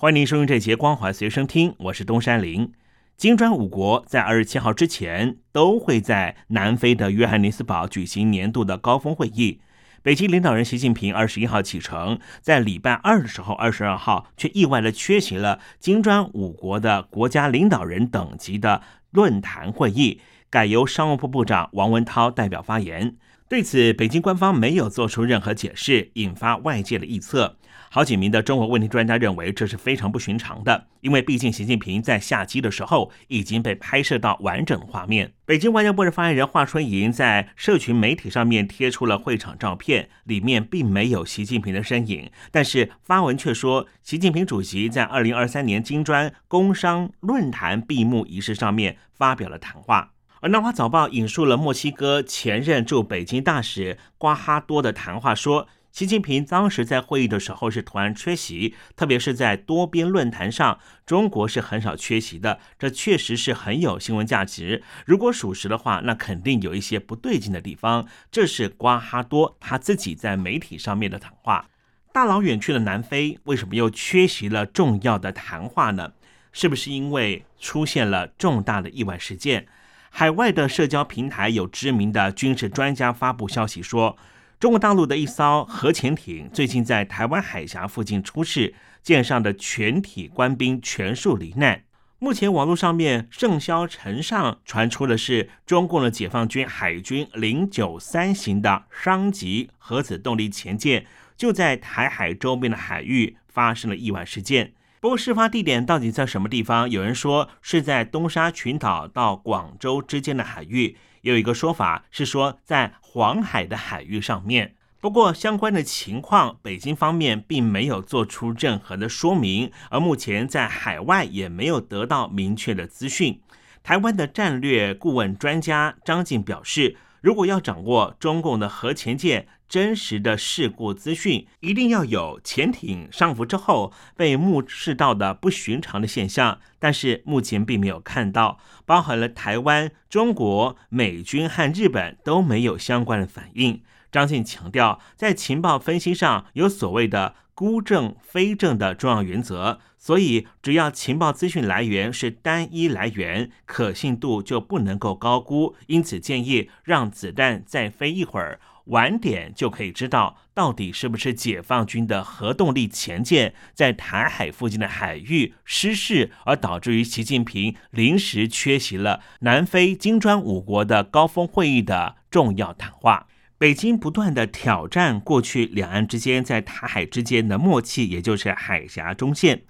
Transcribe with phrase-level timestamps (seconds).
[0.00, 2.72] 欢迎您收听这节《光华随身听》，我是东山林。
[3.18, 9.60] 金砖五国在二十七号之前都会在南非的约翰尼斯堡举行年度的高峰会议。
[10.02, 23.16] 北京领导人习近平二十一号启程，在礼拜二的时候，二十二号却意外的缺席了金砖五国的国家领导人等级的论坛会议，改由商务部部长王文涛代表发言。
[23.50, 27.56] 对此，北京官方没有做出任何解释，引发外界的臆测。
[27.90, 35.32] 好几名的中国问题专家认为这是非常不寻常的，因为毕竟习近平在下机的时候已经被拍摄到完整画面。
[35.44, 50.12] 北京外交部的发言人华春莹在社群媒体上面贴出了会场照片，里面并没有习近平的身影，但是发文却说，习近平主席在二零二三年金砖工商论坛闭幕仪式上面发表了谈话。
[50.42, 55.68] 而《南华早报》引述了墨西哥前任驻北京大使瓜哈多的谈话说。
[55.92, 62.60] 习近平当时在会议的时候是突然缺席，特别是在多边论坛上，中国是很少缺席的。
[62.78, 64.84] 这确实是很有新闻价值。
[65.04, 68.06] 如果属实的话，那肯定有一些不对劲的地方。
[68.30, 71.68] 这是瓜哈多他自己在媒体上面的谈话。
[72.12, 76.12] 大老远去了南非，为什么又缺席了重要的谈话呢？
[76.52, 79.66] 是不是因为出现了重大的意外事件？
[80.10, 84.16] 海外的社交平台有知名的军事专家发布消息说。
[84.58, 91.84] 中国大陆的一艘核潜艇最近在台湾海峡附近出事，舰上的全体官兵全数罹难。
[92.18, 101.06] 目前网络上面盛嚣尘上传出的是中共的解放军海军零九三型的商级核子动力潜舰
[101.38, 104.74] 就在台海周边的海域发生了意外事件。
[105.00, 106.90] 不过事发地点到底在什么地方？
[106.90, 110.98] 有人说是在东沙群岛到广州之间的海域。
[111.22, 123.40] 有一个说法是说在黄海的海域上面，不过相关的情况，北京方面并没有做出任何的说明，而目前在海外也没有得到明确的资讯。
[123.82, 129.48] 台湾的战略顾问专家张静表示，如果要掌握中共的核潜舰。
[129.70, 143.80] 真实的事故资讯一定要有潜艇上浮之后被目视到的不寻常的现象，但是目前并没有看到，包含了台湾、中国、美军和日本都没有相关的反应。
[144.10, 155.76] 张信强调，在情报分析上有所谓的孤证非证的重要原则，所以只要情报资讯来源是单一来源，可信度就不能够高估。
[155.86, 158.60] 因此建议让子弹再飞一会儿。
[158.86, 173.28] 晚点就可以知道到底是不是解放军的核动力潜舰在台海附近的海域失事，而导致于习近平临时缺席了南非金砖五国的高峰会议的重要谈话。
[173.60, 179.64] 北京不断的挑战过去两岸之间在台海之间的默契，也就是海峡中线。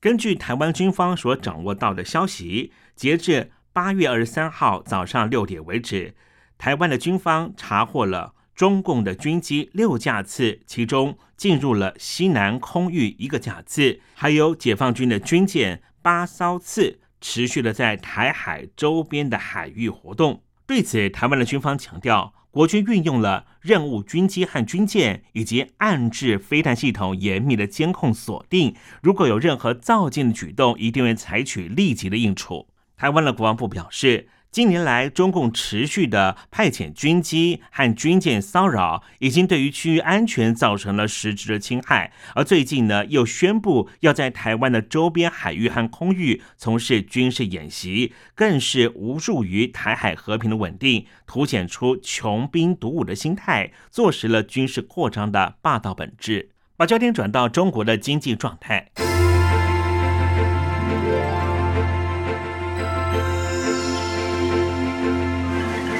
[0.00, 6.14] 根据台湾军方所掌握到的消息，截至八月二十三号早上六点为止。
[6.56, 20.42] 台湾的军方查获了中共的军机六架次，其中进入了西南空域一个架次，还有解放军的军舰八艘次，持续的在台海周边的海域活动。
[20.66, 32.68] 对此，台湾的军方强调，国军运用了任务军机和军舰以及暗制飞弹系统严密的监控锁定，如果有任何造舰的举动，一定会采取立即的应处。
[32.96, 34.28] 台湾的国防部表示。
[34.54, 42.12] 近年来，中共持续的派遣军机和军舰骚扰，已经对于区域安全造成了实质的侵害。
[42.36, 56.50] 而最近呢，又宣布要在台湾的周边海域和空域从事军事演习，更是无助于台海和平的稳定，凸显出穷兵黩武的心态，坐实了军事扩张的霸道本质。
[56.76, 58.92] 把焦点转到中国的经济状态。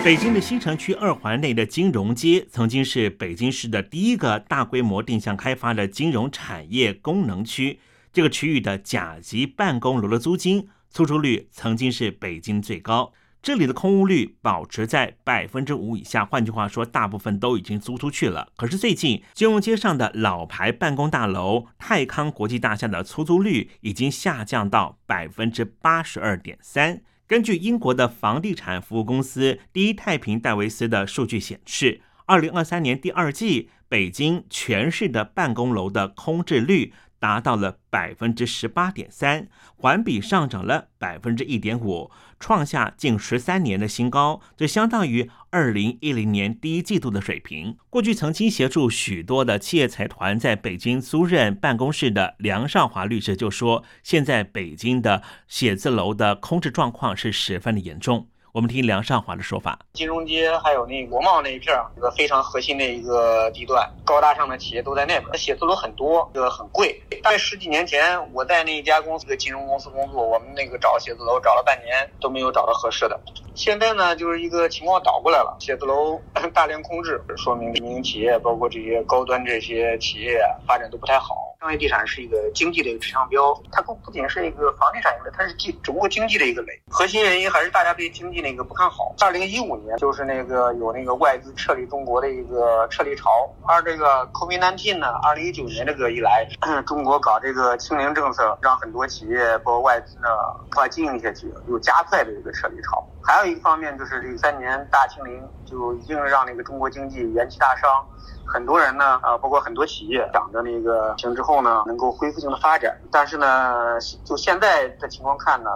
[0.04, 7.80] 北京的新城区二环内的金融街，曾经是北京市的第一个大规模定向开发的金融产业功能区。
[8.12, 13.14] 这个区域的甲级办公楼的租金出租率曾经是北京最高。
[13.42, 18.48] 这里的空屋率保持在百分之五以下，换句话说，大部分都已经租出去了。
[18.56, 27.00] 可是最近，金融街上的老牌办公大楼泰康国际大厦的出租率已经下降到百分之八十二点三。
[27.26, 36.92] 根据英国的房地产服务公司第一太平戴维斯的数据显示，二零二三年第二季，北京全市的办公楼的空置率。
[37.24, 47.78] 达到了百分之十八点三，环比上涨了百分之一点五，创下近十三年的新高，这相当于二零一零年第一季度的水平。
[47.88, 58.28] 过去曾经协助许多的企业财团在北京租任办公室的梁少华律师就说，现在北京的写字楼的空置状况是十分的严重。
[58.54, 65.36] 我们听梁尚华的说法：金融街还有那国贸那一片儿，一个非常核心的一个地段，高大上的企业都在那边。
[65.36, 67.02] 写字楼很多，这个很贵。
[67.20, 73.20] 大概十几年前，我在那一家公司的金融公司工作，我们那个找写字楼找了半年都没有找到合适的。
[73.56, 76.20] 现在呢，就是一个情况倒过来了，写字楼
[76.52, 81.53] 大量空置，说明民营企业包括这些高端这些企业发展都不太好。
[81.60, 86.72] 商业地产是一个经济的一个指向标，它不不仅是一个房地产一类，它是经整个经济的一个类。
[86.90, 89.14] 核心原因还是大家对经济那个不看好。
[89.20, 93.30] 二零一五年就是那个有那个外资撤离中国的一个撤离潮，
[93.66, 96.46] 而这个 COVID-19 呢，二零一九年这个一来，
[96.86, 100.28] 中国搞这个清零政策，让很多企业包括外资呢
[100.70, 103.06] 无法经营下去，又加快的一个撤离潮。
[103.22, 108.04] 还有一个方面就是这三年大清零，就已经让那个中国经济元气大伤。
[108.46, 112.98] 很多人呢，啊，包括很多企业，想着那个行之后后呢，能够恢复性的发展。
[113.12, 115.70] 但是呢，就现在的情况看呢，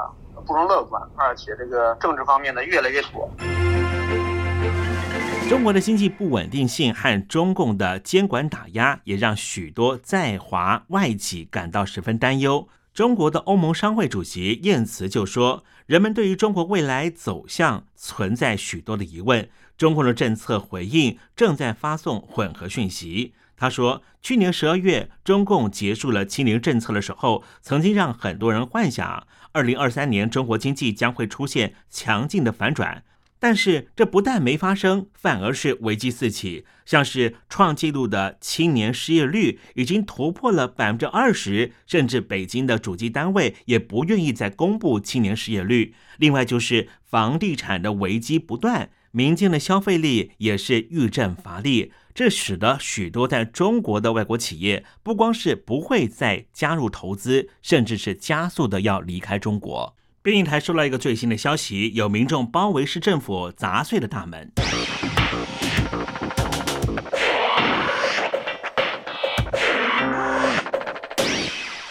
[0.45, 3.31] 不容乐观，而且这个政治方面呢，越来越左。
[5.49, 12.67] 中国的经济不稳定性和中共的监管打压，也让许多在华外企感到十分担忧。
[12.93, 19.49] 中国的欧盟商会主席燕慈就说：“人们对于中国未来走向存在许多的疑问。”
[19.79, 23.33] 中共的政策回应正在发送混合讯息。
[23.57, 33.05] 他说，去年十二月，中共结束了清零政策的时候，曾经让很多人幻想，二零二三年中国经济将会出现强劲的反转。
[33.41, 36.65] 但是，这不但没发生，反而是危机四起。
[36.85, 45.95] 像是创纪录的青年失业率已经突破了百分之二十，甚至北京的主机单位也不愿意再公布青年失业率。
[46.17, 48.91] 另外，就是房地产的危机不断。
[49.10, 59.96] 民间的消费力也是愈振乏力，这使得许多在中国的外国企业不光是不会再加入投资，甚至是加速的要离开中国。
[60.22, 64.52] 电影台收到一个最新的消息，有民众包围市政府砸碎了大门。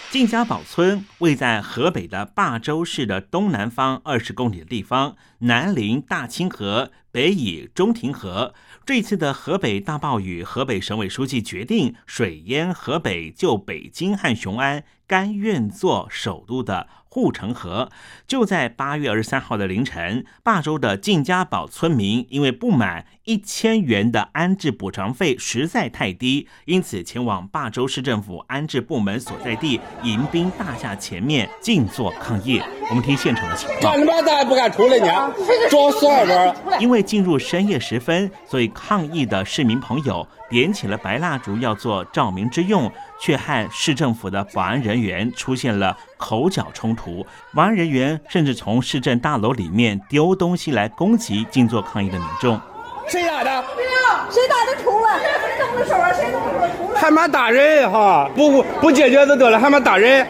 [0.10, 8.54] 晋家堡村位在河北的霸州市的东南方二十公里的地方，南临大清河，北以中庭河。
[8.86, 16.88] 这次的河北大暴雨，河北省委书记决定水淹河北，就北京和雄安甘愿做首都的。
[17.18, 17.90] 护城河
[18.28, 32.62] 就在八月二十三号的凌晨，霸州的靳家堡村民因为不满一千元的安置补偿费实在太低，因此前往霸州市政府安置部门所在地迎宾大厦前面静坐抗议。
[32.88, 33.82] 我们听现场的情况。
[33.82, 35.34] 干他妈咋不敢出来呢？
[35.72, 36.80] 装死二班。
[36.80, 42.92] 因为进入深夜时分，所以抗议的市民朋友点起了白蜡烛，要做照明之用。
[43.20, 52.60] 却和市政府的保安人员出现了口角冲突，保安人员甚至从市政大楼里面丢东西来攻击静坐抗议的民众。
[53.08, 53.64] 谁打的？
[54.30, 54.84] 谁打的？
[54.84, 55.20] 出来！
[55.40, 56.12] 谁动的手啊？
[56.14, 56.42] 谁动
[56.94, 57.00] 的？
[57.00, 58.30] 还蛮打人哈？
[58.36, 60.28] 不不解决就得了，还蛮打人？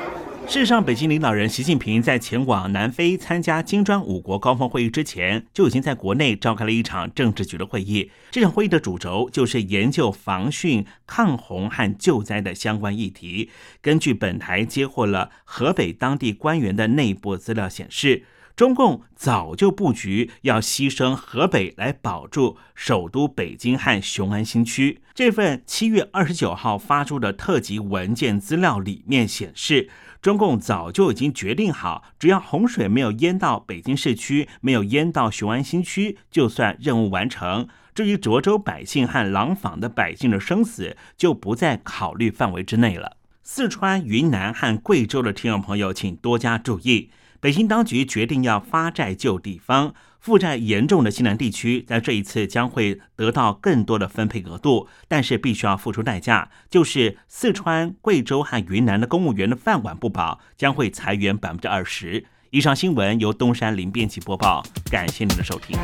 [0.47, 8.09] 事实上，北京领导人习近平在前往南非参加金砖五国高峰会议之前，就已经在国内召开了一场政治局的会议。
[8.31, 13.49] 这场会议的主轴就是研究防汛、抗洪和救灾的相关议题。
[13.81, 18.23] 根据本台接获了河北当地官员的内部资料显示，
[18.55, 25.01] 中共早就布局要牺牲河北来保住首都北京和雄安新区。
[25.13, 29.89] 这份七月二十九号发出的特级文件资料里面显示。
[30.27, 37.65] 中共早就已经决定好，只要洪水没有淹到北京市区，没有淹到雄安新区，就算任务完成。
[37.95, 43.15] 至于涿州百姓和廊坊的百姓的生死，就不在考虑范围之内了。
[43.41, 49.93] 四川、云南和贵州的听众朋友，请多加注意，北京当局决定要发债救地方。
[50.27, 62.25] 负债严重的西南地区，在这一次将会得到更多的分配额度，但是必须要付出代价，就是四川、贵州和云南的公务员的饭碗不保，将会裁员百分之二十。
[62.49, 65.77] 以上新闻由东山林编辑播报，感谢您的收听。